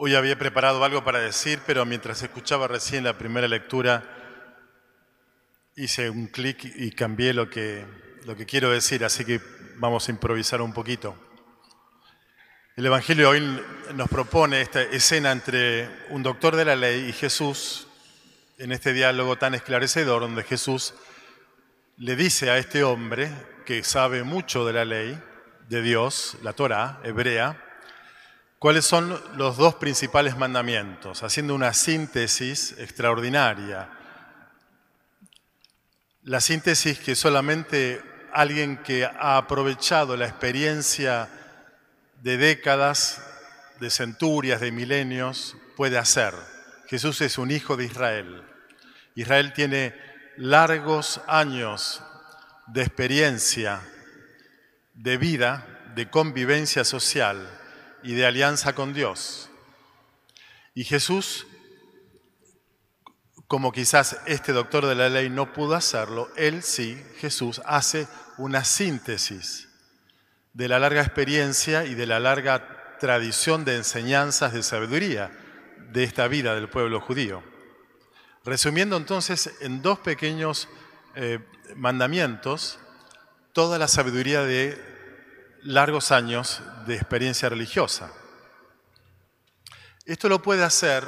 [0.00, 4.04] Hoy había preparado algo para decir, pero mientras escuchaba recién la primera lectura,
[5.74, 7.84] hice un clic y cambié lo que,
[8.24, 9.40] lo que quiero decir, así que
[9.78, 11.18] vamos a improvisar un poquito.
[12.76, 13.60] El Evangelio hoy
[13.94, 17.88] nos propone esta escena entre un doctor de la ley y Jesús,
[18.56, 20.94] en este diálogo tan esclarecedor, donde Jesús
[21.96, 23.32] le dice a este hombre
[23.66, 25.20] que sabe mucho de la ley
[25.68, 27.64] de Dios, la Torah hebrea,
[28.58, 33.88] cuáles son los dos principales mandamientos, haciendo una síntesis extraordinaria.
[36.24, 38.02] La síntesis que solamente
[38.32, 41.28] alguien que ha aprovechado la experiencia
[42.22, 43.22] de décadas,
[43.80, 46.34] de centurias, de milenios, puede hacer.
[46.88, 48.42] Jesús es un hijo de Israel.
[49.14, 49.94] Israel tiene
[50.36, 52.02] largos años
[52.66, 53.80] de experiencia,
[54.94, 57.57] de vida, de convivencia social
[58.02, 59.50] y de alianza con Dios.
[60.74, 61.46] Y Jesús,
[63.46, 68.64] como quizás este doctor de la ley no pudo hacerlo, él sí, Jesús, hace una
[68.64, 69.68] síntesis
[70.52, 75.30] de la larga experiencia y de la larga tradición de enseñanzas de sabiduría
[75.92, 77.42] de esta vida del pueblo judío.
[78.44, 80.68] Resumiendo entonces en dos pequeños
[81.14, 81.38] eh,
[81.76, 82.78] mandamientos
[83.52, 84.97] toda la sabiduría de
[85.68, 88.10] largos años de experiencia religiosa.
[90.06, 91.04] Esto lo puede hacer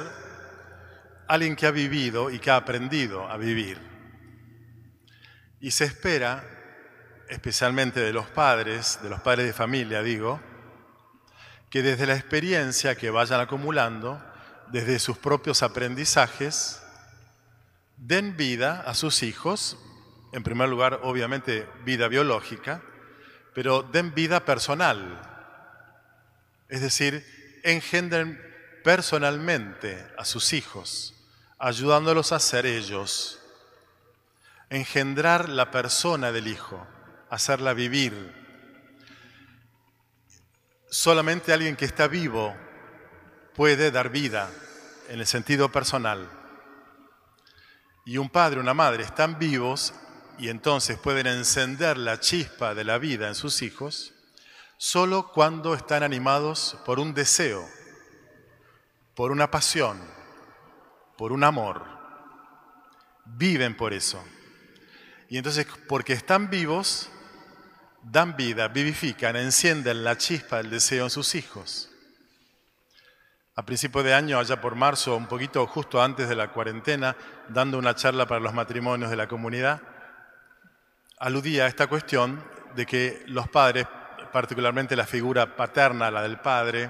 [1.27, 3.81] alguien que ha vivido y que ha aprendido a vivir.
[5.59, 6.43] Y se espera,
[7.27, 10.39] especialmente de los padres, de los padres de familia, digo,
[11.71, 14.23] que desde la experiencia que vayan acumulando,
[14.67, 16.83] desde sus propios aprendizajes,
[17.97, 19.79] den vida a sus hijos,
[20.33, 22.83] en primer lugar, obviamente, vida biológica,
[23.53, 25.21] pero den vida personal.
[26.69, 27.25] Es decir,
[27.63, 28.39] engendren
[28.83, 31.13] personalmente a sus hijos,
[31.59, 33.39] ayudándolos a ser ellos.
[34.69, 36.87] Engendrar la persona del hijo,
[37.29, 38.33] hacerla vivir.
[40.89, 42.55] Solamente alguien que está vivo
[43.53, 44.49] puede dar vida
[45.09, 46.29] en el sentido personal.
[48.05, 49.93] Y un padre, una madre están vivos
[50.41, 54.15] y entonces pueden encender la chispa de la vida en sus hijos
[54.75, 57.63] solo cuando están animados por un deseo,
[59.13, 60.01] por una pasión,
[61.15, 61.85] por un amor.
[63.23, 64.23] Viven por eso.
[65.29, 67.11] Y entonces, porque están vivos,
[68.01, 71.91] dan vida, vivifican, encienden la chispa del deseo en sus hijos.
[73.53, 77.15] A principio de año, allá por marzo, un poquito justo antes de la cuarentena,
[77.47, 79.83] dando una charla para los matrimonios de la comunidad,
[81.21, 82.43] aludía a esta cuestión
[82.75, 83.85] de que los padres,
[84.33, 86.89] particularmente la figura paterna, la del padre,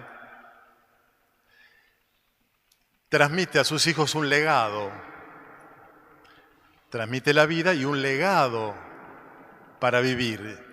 [3.10, 4.90] transmite a sus hijos un legado,
[6.90, 8.74] transmite la vida y un legado
[9.82, 10.66] para vivir.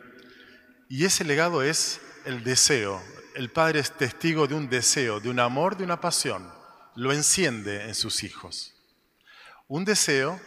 [0.88, 3.02] Y ese legado es el deseo.
[3.34, 6.48] El padre es testigo de un deseo, de un amor, de una pasión.
[6.94, 8.72] Lo enciende en sus hijos.
[9.66, 10.40] Un deseo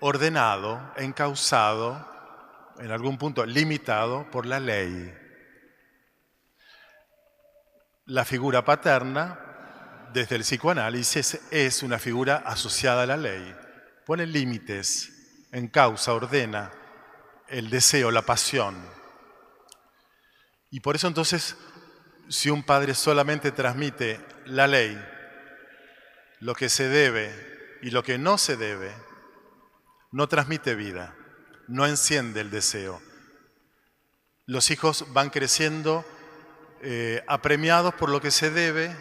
[0.00, 2.09] ordenado, encausado,
[2.80, 5.14] en algún punto limitado por la ley.
[8.06, 13.54] La figura paterna, desde el psicoanálisis, es una figura asociada a la ley.
[14.06, 16.72] Pone límites, en causa, ordena
[17.48, 18.82] el deseo, la pasión.
[20.70, 21.56] Y por eso entonces,
[22.28, 24.98] si un padre solamente transmite la ley,
[26.38, 28.90] lo que se debe y lo que no se debe,
[30.12, 31.14] no transmite vida
[31.70, 33.00] no enciende el deseo.
[34.44, 36.04] Los hijos van creciendo
[36.82, 38.94] eh, apremiados por lo que se debe,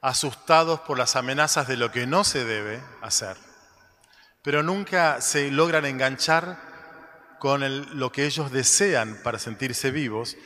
[0.00, 3.36] asustados por las amenazas de lo que no se debe hacer,
[4.42, 6.58] pero nunca se logran enganchar
[7.38, 10.36] con lo que ellos desean para sentirse vivos,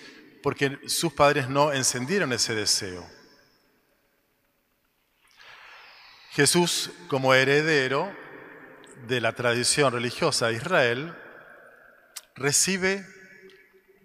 [0.43, 3.09] porque sus padres no encendieron ese deseo.
[6.33, 8.13] Jesús, como heredero,
[9.07, 11.15] de la tradición religiosa de Israel,
[12.35, 13.07] recibe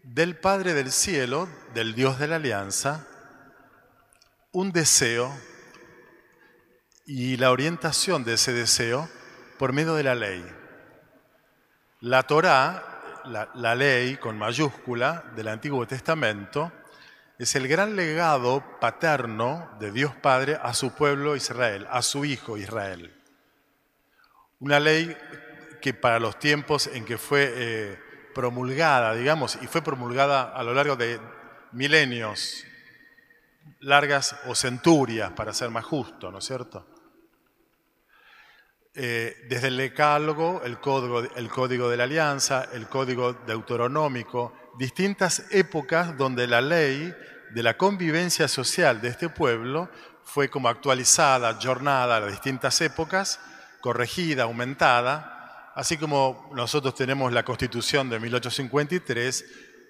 [0.04, 3.08] del Padre del Cielo, del Dios de la Alianza,
[4.52, 5.34] un deseo
[7.06, 9.10] y la orientación de ese deseo
[9.58, 10.46] por medio de la ley.
[12.02, 16.72] La Torá, la, la ley con mayúscula del Antiguo Testamento,
[17.40, 22.58] es el gran legado paterno de Dios Padre a su pueblo Israel, a su hijo
[22.58, 23.23] Israel.
[24.64, 25.14] Una ley
[25.82, 28.00] que para los tiempos en que fue eh,
[28.34, 31.20] promulgada, digamos, y fue promulgada a lo largo de
[31.74, 32.64] milenios,
[33.82, 36.88] largas o centurias, para ser más justo, ¿no es cierto?
[38.96, 45.44] Eh, desde el decálogo, el código, el código de la alianza, el código deuteronómico, distintas
[45.52, 47.14] épocas donde la ley
[47.54, 49.90] de la convivencia social de este pueblo
[50.24, 53.42] fue como actualizada, jornada a las distintas épocas,
[53.84, 59.46] corregida, aumentada, así como nosotros tenemos la Constitución de 1853,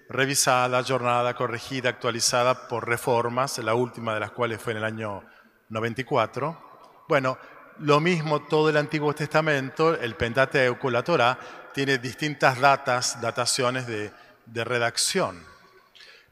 [0.08, 5.22] revisada, jornada, corregida, actualizada por reformas, la última de las cuales fue en el año
[5.68, 7.04] 94.
[7.08, 7.38] Bueno,
[7.78, 11.38] lo mismo todo el Antiguo Testamento, el Pentateuco, la Torá,
[11.72, 14.10] tiene distintas datas, dataciones de,
[14.44, 15.40] de redacción.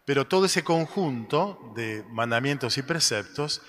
[0.05, 3.63] Pero todo ese conjunto de mandamientos y preceptos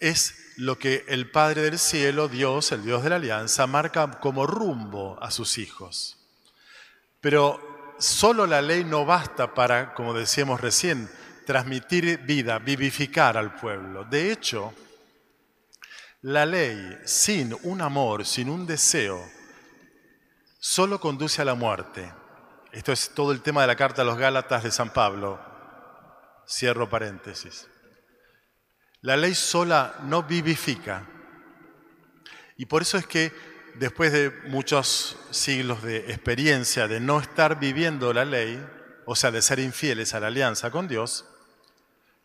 [0.00, 4.46] es lo que el Padre del Cielo, Dios, el Dios de la Alianza, marca como
[4.46, 6.18] rumbo a sus hijos.
[7.20, 11.10] Pero solo la ley no basta para, como decíamos recién,
[11.46, 14.04] transmitir vida, vivificar al pueblo.
[14.04, 14.74] De hecho,
[16.22, 19.22] la ley sin un amor, sin un deseo,
[20.58, 22.12] solo conduce a la muerte.
[22.72, 25.40] Esto es todo el tema de la carta a los Gálatas de San Pablo.
[26.46, 27.66] Cierro paréntesis.
[29.02, 31.06] La ley sola no vivifica.
[32.56, 33.32] Y por eso es que
[33.76, 38.62] después de muchos siglos de experiencia de no estar viviendo la ley,
[39.06, 41.24] o sea, de ser infieles a la alianza con Dios,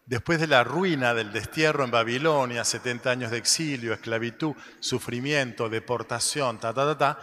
[0.05, 6.59] después de la ruina del destierro en Babilonia, 70 años de exilio, esclavitud, sufrimiento, deportación,
[6.59, 7.19] ta, ta, ta, ta,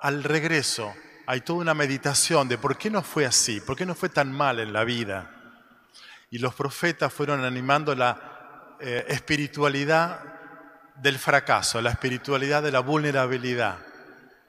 [0.00, 0.94] al regreso
[1.26, 4.32] hay toda una meditación de por qué no fue así, por qué no fue tan
[4.32, 5.30] mal en la vida.
[6.30, 8.33] Y los profetas fueron animando la
[8.86, 10.20] eh, espiritualidad
[11.00, 13.78] del fracaso, la espiritualidad de la vulnerabilidad,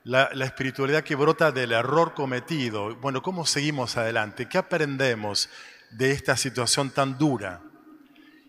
[0.03, 2.93] la, espiritualidad que brota del error cometido.
[2.97, 4.49] Bueno, ¿cómo seguimos adelante?
[4.49, 5.47] ¿Qué aprendemos
[5.91, 7.61] de esta situación tan dura?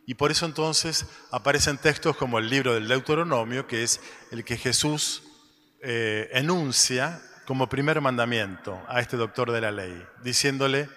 [0.09, 4.01] Y por eso entonces aparecen textos como el libro del Deuteronomio, que es
[4.33, 5.23] el que Jesús
[5.85, 10.89] eh, enuncia como primer mandamiento a este doctor de la ley, diciéndole,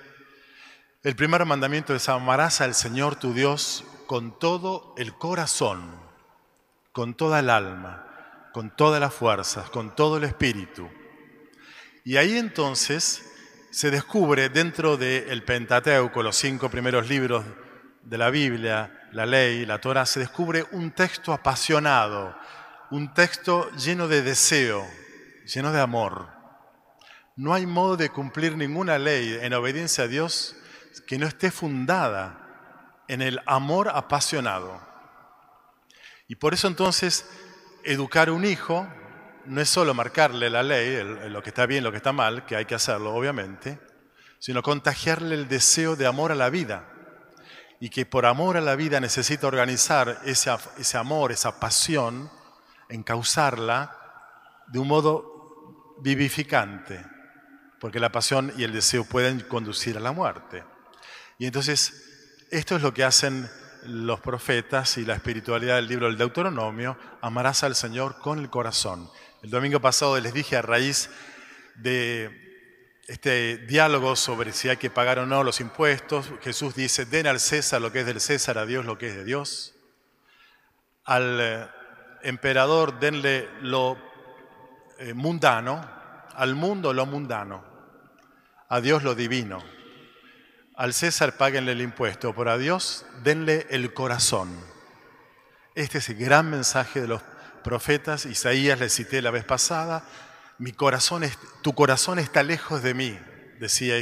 [1.03, 5.87] el primer mandamiento es amarás al Señor tu Dios con todo el corazón,
[6.91, 10.89] con toda el alma, con todas las fuerzas, con todo el espíritu.
[12.03, 13.23] Y ahí entonces
[13.69, 17.45] se descubre dentro del Pentateuco, los cinco primeros libros
[18.01, 22.35] de la Biblia, la ley, la Torah, se descubre un texto apasionado,
[22.89, 24.87] un texto lleno de deseo,
[25.45, 26.29] lleno de amor.
[27.35, 30.55] No hay modo de cumplir ninguna ley en obediencia a Dios
[31.05, 32.47] que no esté fundada
[33.09, 34.79] en el amor apasionado.
[36.27, 37.27] Y por eso entonces
[37.83, 38.87] educar a un hijo
[39.45, 42.55] no es solo marcarle la ley, lo que está bien, lo que está mal, que
[42.55, 43.79] hay que hacerlo obviamente,
[44.37, 46.85] sino contagiarle el deseo de amor a la vida.
[47.79, 52.29] Y que por amor a la vida necesita organizar ese, ese amor, esa pasión,
[52.89, 53.95] encauzarla
[54.67, 57.03] de un modo vivificante,
[57.79, 60.63] porque la pasión y el deseo pueden conducir a la muerte.
[61.39, 62.08] Y entonces
[62.51, 63.49] esto es lo que hacen
[63.83, 69.09] los profetas y la espiritualidad del libro del Deuteronomio, amarás al Señor con el corazón.
[69.41, 71.09] El domingo pasado les dije a raíz
[71.75, 72.49] de
[73.07, 77.39] este diálogo sobre si hay que pagar o no los impuestos, Jesús dice, den al
[77.39, 79.75] César lo que es del César, a Dios lo que es de Dios.
[81.05, 81.67] Al eh,
[82.23, 83.97] emperador denle lo
[84.99, 85.89] eh, mundano,
[86.35, 87.63] al mundo lo mundano,
[88.67, 89.78] a Dios lo divino.
[90.79, 94.49] Al César páguenle el impuesto, pero a Dios denle el corazón.
[95.75, 97.21] Este es el gran mensaje de los
[97.65, 98.25] profetas.
[98.25, 100.05] Isaías le cité la vez pasada.
[100.57, 101.29] Mi corazón
[101.63, 103.19] tu corazón está lejos de mí,
[103.59, 103.95] decía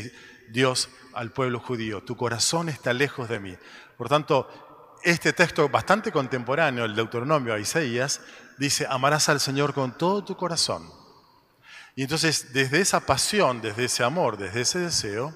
[0.49, 2.03] Dios al pueblo judío.
[2.03, 3.57] Tu corazón está lejos de mí.
[3.97, 4.47] Por tanto,
[5.03, 8.21] este texto bastante contemporáneo, el Deuteronomio a Isaías,
[8.59, 10.87] dice, amarás al Señor con todo tu corazón.
[11.95, 15.35] Y entonces, desde esa pasión, desde ese amor, desde ese deseo,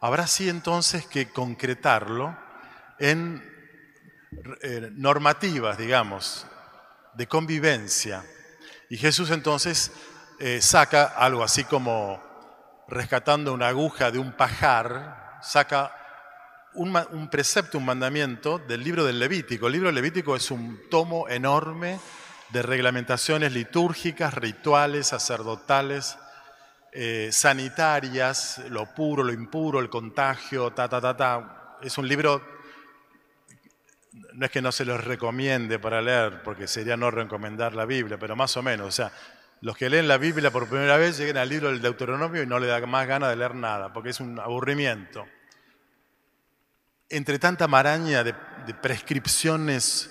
[0.00, 2.36] habrá sí entonces que concretarlo
[2.98, 3.42] en
[4.62, 6.46] eh, normativas, digamos,
[7.14, 8.24] de convivencia.
[8.90, 9.92] Y Jesús entonces
[10.38, 12.22] eh, saca algo así como
[12.88, 15.94] rescatando una aguja de un pajar, saca
[16.74, 19.66] un, un, precepto, un mandamiento del libro del Levítico.
[19.66, 21.98] El libro del Levítico es un tomo enorme
[22.50, 26.16] de reglamentaciones litúrgicas, rituales, sacerdotales,
[27.00, 31.76] eh, sanitarias, lo puro, lo impuro, el contagio, ta, ta, ta, ta.
[31.80, 32.42] Es un libro,
[34.32, 38.18] no es que no se los recomiende para leer, porque sería no recomendar la Biblia,
[38.18, 39.12] pero más o menos, o sea,
[39.60, 42.58] los que leen la Biblia por primera vez lleguen al libro del Deuteronomio y no
[42.58, 45.24] le da más ganas de leer nada, porque es un aburrimiento.
[47.08, 48.34] Entre tanta maraña de,
[48.66, 50.10] de prescripciones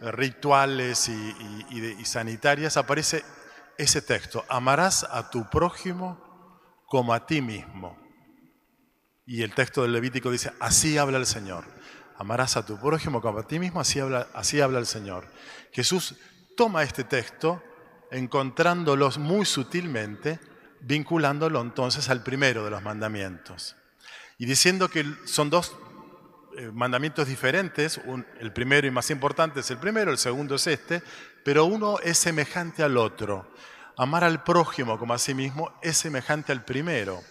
[0.00, 3.22] rituales y, sanitarias, aparece
[3.78, 7.98] ese texto, amarás a tu prójimo como a ti mismo.
[9.24, 11.64] Y el texto del Levítico dice, así habla el Señor.
[12.16, 15.26] Amarás a tu prójimo como a ti mismo, así habla, así habla el Señor.
[15.72, 16.16] Jesús
[16.56, 17.62] toma este texto,
[18.10, 20.38] encontrándolos muy sutilmente,
[20.80, 23.76] vinculándolo entonces al primero de los mandamientos.
[24.38, 25.76] Y diciendo que son dos
[26.72, 28.00] mandamientos diferentes,
[28.40, 31.02] el primero y más importante es el primero, el segundo es este,
[31.44, 33.50] pero uno es semejante al otro.
[33.96, 37.22] Amar al prójimo como a sí mismo es semejante al primero.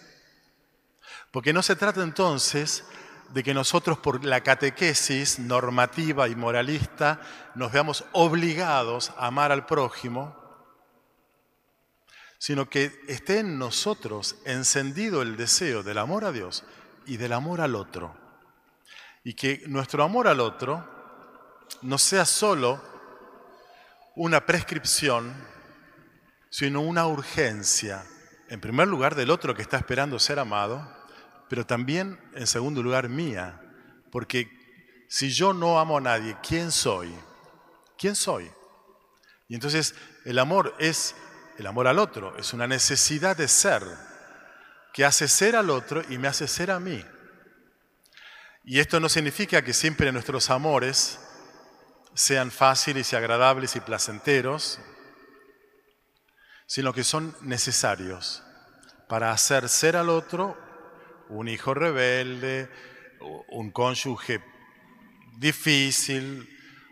[1.30, 2.84] Porque no se trata entonces
[3.30, 7.20] de que nosotros por la catequesis normativa y moralista
[7.54, 10.36] nos veamos obligados a amar al prójimo,
[12.38, 16.64] sino que esté en nosotros encendido el deseo del amor a Dios
[17.06, 18.21] y del amor al otro
[19.24, 20.86] y que nuestro amor al otro
[21.82, 22.82] no sea solo
[24.14, 25.32] una prescripción,
[26.50, 28.04] sino una urgencia,
[28.48, 30.86] en primer lugar del otro que está esperando ser amado,
[31.48, 33.60] pero también en segundo lugar mía,
[34.10, 34.50] porque
[35.08, 37.14] si yo no amo a nadie, ¿quién soy?
[37.98, 38.50] ¿Quién soy?
[39.48, 41.14] Y entonces el amor es
[41.58, 43.82] el amor al otro, es una necesidad de ser
[44.92, 47.04] que hace ser al otro y me hace ser a mí.
[48.64, 51.18] Y esto no significa que siempre nuestros amores
[52.14, 54.78] sean fáciles y agradables y placenteros,
[56.66, 58.44] sino que son necesarios
[59.08, 60.56] para hacer ser al otro
[61.28, 62.70] un hijo rebelde,
[63.48, 64.40] un cónyuge
[65.38, 66.48] difícil,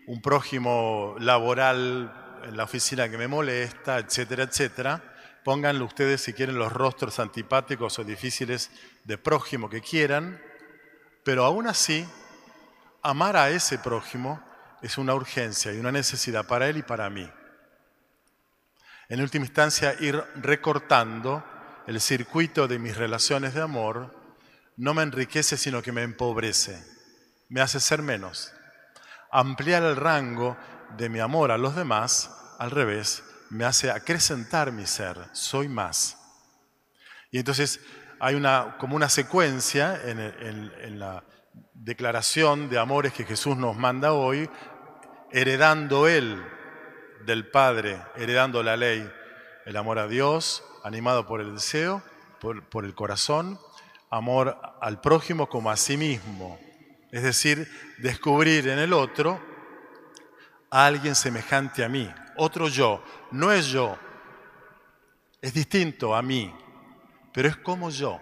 [0.08, 5.04] un prójimo laboral en la oficina que me molesta, etcétera, etcétera.
[5.44, 8.72] Pónganle ustedes si quieren los rostros antipáticos o difíciles
[9.04, 10.49] de prójimo que quieran
[11.24, 12.06] pero aún así,
[13.02, 14.42] amar a ese prójimo
[14.82, 17.30] es una urgencia y una necesidad para él y para mí.
[19.08, 21.44] En última instancia, ir recortando
[21.86, 24.14] el circuito de mis relaciones de amor
[24.76, 26.82] no me enriquece, sino que me empobrece,
[27.48, 28.52] me hace ser menos.
[29.30, 30.56] Ampliar el rango
[30.96, 36.16] de mi amor a los demás, al revés, me hace acrecentar mi ser, soy más.
[37.30, 37.80] Y entonces
[38.20, 41.24] hay una, como una secuencia en, la
[41.72, 44.48] declaración de amores que Jesús nos manda hoy,
[45.30, 46.44] heredando Él
[47.24, 49.10] del Padre, heredando la ley,
[49.64, 52.02] el amor a Dios, animado por el deseo,
[52.40, 53.58] por, por el corazón,
[54.10, 56.60] amor al prójimo como a sí mismo,
[57.10, 59.40] es decir, descubrir en el otro
[60.70, 63.96] a alguien semejante a mí, otro yo, no es yo,
[65.40, 66.54] es distinto a mí,
[67.32, 68.20] pero es como yo.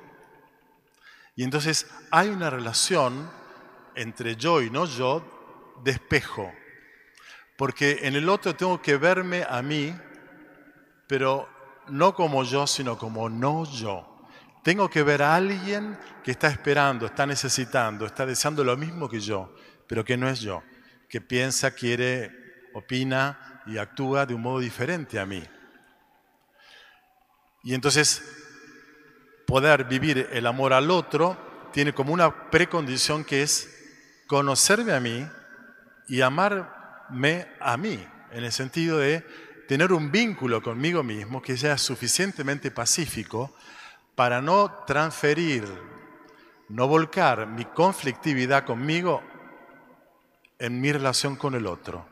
[1.36, 3.30] Y entonces hay una relación
[3.94, 6.52] entre yo y no yo de espejo,
[7.56, 9.94] porque en el otro tengo que verme a mí,
[11.06, 11.48] pero
[11.88, 14.26] no como yo, sino como no yo.
[14.62, 19.20] Tengo que ver a alguien que está esperando, está necesitando, está deseando lo mismo que
[19.20, 19.54] yo,
[19.86, 20.62] pero que no es yo,
[21.08, 22.30] que piensa, quiere,
[22.74, 25.42] opina y actúa de un modo diferente a mí.
[27.62, 28.37] Y entonces
[29.48, 31.34] poder vivir el amor al otro
[31.72, 35.26] tiene como una precondición que es conocerme a mí
[36.06, 39.24] y amarme a mí, en el sentido de
[39.66, 43.54] tener un vínculo conmigo mismo que sea suficientemente pacífico
[44.14, 45.64] para no transferir,
[46.68, 49.22] no volcar mi conflictividad conmigo
[50.58, 52.06] en mi relación con el otro.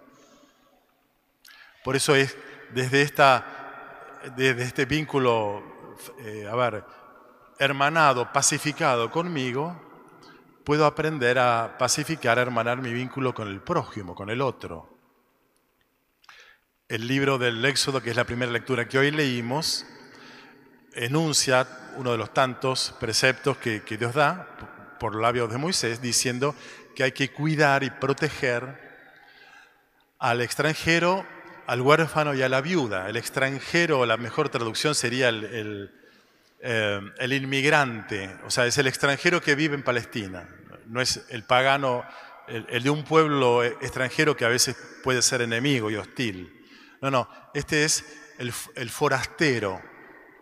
[1.85, 2.35] Por eso es
[2.73, 6.83] desde, esta, desde este vínculo, eh, a ver,
[7.58, 9.80] hermanado, pacificado conmigo,
[10.64, 14.98] puedo aprender a pacificar, a hermanar mi vínculo con el prójimo, con el otro.
[16.88, 19.86] El libro del Éxodo, que es la primera lectura que hoy leímos,
[20.94, 26.54] enuncia uno de los tantos preceptos que, Dios da por labios de Moisés, diciendo
[26.94, 28.84] que hay que cuidar y proteger
[30.18, 31.26] al extranjero,
[31.66, 33.08] al huérfano y a la viuda.
[33.08, 36.05] El extranjero, la mejor traducción sería el
[36.68, 40.49] eh, el inmigrante, o sea, es el extranjero que vive en Palestina,
[40.87, 42.04] no es el pagano,
[42.49, 46.66] el, de un pueblo extranjero que a veces puede ser enemigo y hostil.
[47.00, 48.04] No, no, este es
[48.38, 49.80] el, forastero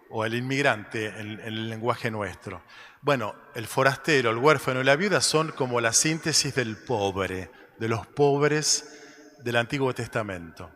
[0.09, 2.65] o el inmigrante en, el lenguaje nuestro.
[3.03, 7.89] Bueno, el forastero, el huérfano y la viuda son como la síntesis del pobre, de
[7.89, 8.99] los pobres
[9.41, 10.75] del Antiguo Testamento.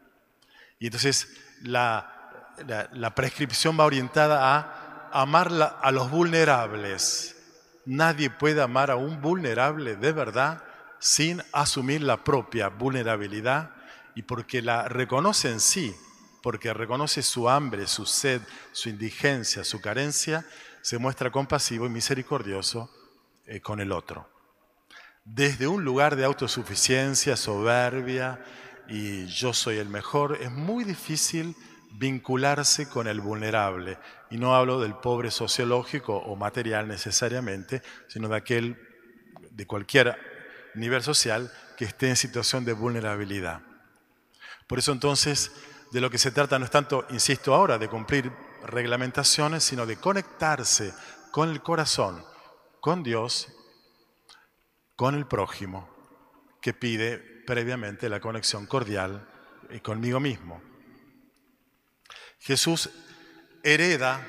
[0.79, 1.27] Y entonces
[1.63, 2.53] la,
[2.93, 5.51] la prescripción va orientada a amar
[5.81, 7.37] a los vulnerables.
[7.85, 10.63] Nadie puede amar a un vulnerable de verdad
[10.99, 13.71] sin asumir la propia vulnerabilidad
[14.15, 15.95] y porque la reconoce en sí,
[16.43, 20.45] porque reconoce su hambre, su sed, su indigencia, su carencia,
[20.83, 22.91] se muestra compasivo y misericordioso
[23.47, 24.29] eh, con el otro.
[25.25, 28.45] Desde un lugar de autosuficiencia, soberbia
[28.89, 31.55] y yo soy el mejor, es muy difícil
[31.93, 33.99] vincularse con el vulnerable.
[34.31, 38.89] Y no hablo del pobre sociológico o material necesariamente, sino de aquel
[39.51, 40.17] de cualquier
[40.75, 43.63] nivel social que esté en situación de vulnerabilidad.
[44.67, 45.53] Por eso entonces
[45.91, 48.31] de lo que se trata no es tanto, insisto ahora, de cumplir
[48.67, 50.93] reglamentaciones, sino de conectarse
[51.31, 52.23] con el corazón,
[52.81, 53.49] con Dios,
[54.97, 55.89] con el prójimo,
[56.61, 59.27] que pide previamente la conexión cordial
[59.83, 60.61] conmigo mismo.
[62.39, 62.91] Jesús
[63.63, 64.27] hereda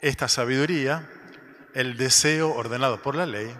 [0.00, 1.10] esta sabiduría,
[1.74, 3.54] el deseo ordenado por la ley,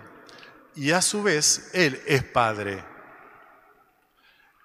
[0.75, 2.85] y a su vez Él es Padre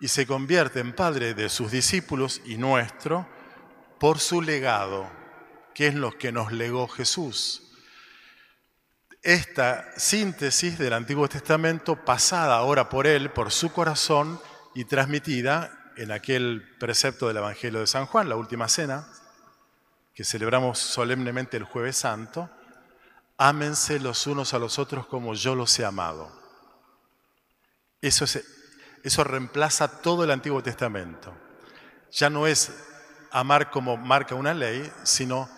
[0.01, 3.27] y se convierte en Padre de sus discípulos y nuestro
[3.99, 5.07] por su legado,
[5.75, 7.71] que es lo que nos legó Jesús.
[9.21, 14.41] Esta síntesis del Antiguo Testamento, pasada ahora por Él, por su corazón
[14.73, 19.07] y transmitida en aquel precepto del Evangelio de San Juan, la última cena,
[20.13, 22.49] que celebramos solemnemente el jueves santo,
[23.37, 26.31] ámense los unos a los otros como yo los he amado.
[28.01, 28.43] Eso, es,
[29.03, 31.33] eso reemplaza todo el Antiguo Testamento.
[32.11, 32.71] Ya no es
[33.31, 35.49] amar como marca una ley, sino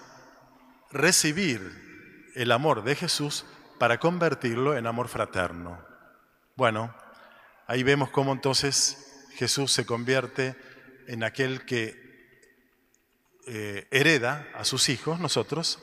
[0.91, 3.45] recibir el amor de Jesús
[3.79, 5.83] para convertirlo en amor fraterno.
[6.55, 6.95] Bueno,
[7.67, 10.55] ahí vemos cómo entonces Jesús se convierte
[11.07, 12.01] en aquel que
[13.45, 15.79] eh, hereda a sus hijos, nosotros,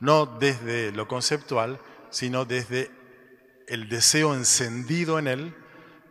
[0.00, 2.90] no desde lo conceptual, sino desde
[3.68, 5.56] el deseo encendido en él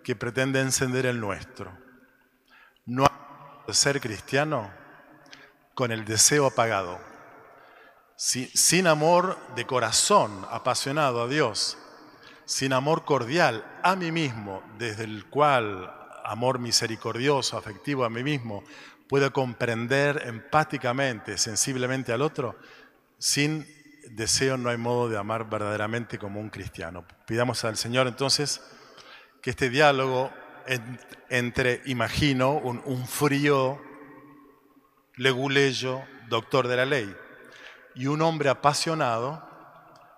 [0.03, 1.75] que pretende encender el nuestro.
[2.85, 3.05] No
[3.69, 4.71] ser cristiano
[5.73, 6.99] con el deseo apagado,
[8.15, 11.77] sin amor de corazón apasionado a Dios,
[12.45, 18.63] sin amor cordial a mí mismo, desde el cual amor misericordioso, afectivo a mí mismo,
[19.07, 22.57] puedo comprender empáticamente, sensiblemente al otro,
[23.17, 23.65] sin
[24.09, 27.05] deseo no hay modo de amar verdaderamente como un cristiano.
[27.25, 28.61] Pidamos al Señor entonces
[29.41, 30.31] que este diálogo
[31.29, 33.79] entre, imagino, un, frío
[35.15, 37.15] leguleyo, doctor de la ley,
[37.93, 39.47] y un hombre apasionado,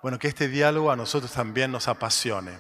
[0.01, 2.57] bueno, que este diálogo a nosotros también nos apasione,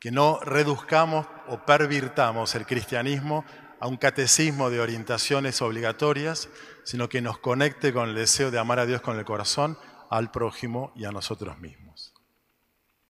[0.00, 3.44] que no reduzcamos o pervirtamos el cristianismo
[3.78, 6.48] a un catecismo de orientaciones obligatorias,
[6.84, 9.78] sino que nos conecte con el deseo de amar a Dios con el corazón
[10.10, 11.79] al prójimo y a nosotros mismos.